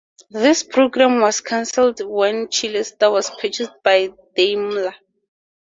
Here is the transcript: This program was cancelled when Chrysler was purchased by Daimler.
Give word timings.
This 0.31 0.63
program 0.63 1.21
was 1.21 1.41
cancelled 1.41 1.99
when 2.03 2.47
Chrysler 2.47 3.11
was 3.11 3.29
purchased 3.39 3.83
by 3.83 4.09
Daimler. 4.35 4.95